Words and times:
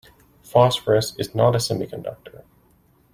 Phosphorus 0.41 1.13
is 1.19 1.35
not 1.35 1.53
a 1.53 1.59
semiconductor. 1.59 2.41